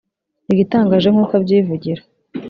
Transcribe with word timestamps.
Igitangaje 0.51 1.07
nk’uko 1.09 1.33
abyivugira 1.39 2.01